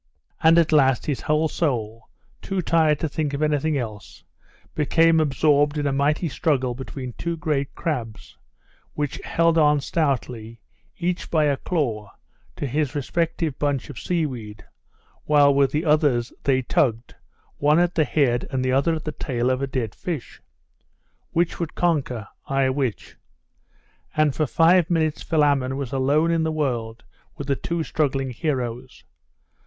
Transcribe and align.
And 0.41 0.57
at 0.57 0.71
last 0.71 1.05
his 1.05 1.21
whole 1.21 1.47
soul, 1.47 2.09
too 2.41 2.63
tired 2.63 2.99
to 3.01 3.07
think 3.07 3.35
of 3.35 3.43
anything 3.43 3.77
else, 3.77 4.23
became 4.73 5.19
absorbed 5.19 5.77
in 5.77 5.85
a 5.85 5.93
mighty 5.93 6.27
struggle 6.27 6.73
between 6.73 7.13
two 7.19 7.37
great 7.37 7.75
crabs, 7.75 8.35
who 8.95 9.05
held 9.23 9.59
on 9.59 9.79
stoutly, 9.79 10.59
each 10.97 11.29
by 11.29 11.43
a 11.43 11.55
claw, 11.55 12.11
to 12.55 12.65
his 12.65 12.95
respective 12.95 13.59
bunch 13.59 13.91
of 13.91 13.99
seaweed, 13.99 14.65
while 15.25 15.53
with 15.53 15.71
the 15.71 15.85
others 15.85 16.33
they 16.45 16.63
tugged, 16.63 17.13
one 17.57 17.77
at 17.77 17.93
the 17.93 18.03
head 18.05 18.47
and 18.49 18.65
the 18.65 18.71
other 18.71 18.95
at 18.95 19.03
the 19.05 19.11
tail 19.11 19.51
of 19.51 19.61
a 19.61 19.67
dead 19.67 19.93
fish. 19.93 20.41
Which 21.29 21.59
would 21.59 21.75
conquer?.... 21.75 22.27
Ay, 22.47 22.71
which? 22.71 23.17
And 24.17 24.33
for 24.33 24.47
five 24.47 24.89
minutes 24.89 25.21
Philammon 25.21 25.77
was 25.77 25.91
alone 25.93 26.31
in 26.31 26.41
the 26.41 26.51
world 26.51 27.03
with 27.37 27.45
the 27.45 27.55
two 27.55 27.83
struggling 27.83 28.31
heroes.... 28.31 29.03